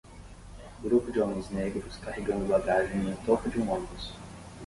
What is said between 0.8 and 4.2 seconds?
Grupo de homens negros carregando bagagem no topo de um ônibus